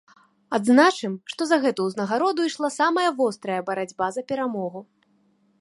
Адзначым, 0.57 1.13
што 1.33 1.47
за 1.51 1.59
гэту 1.67 1.85
ўзнагароду 1.89 2.41
ішла 2.53 2.71
самая 2.79 3.07
вострая 3.21 3.61
барацьба 3.71 4.05
за 4.17 4.21
перамогу. 4.33 4.79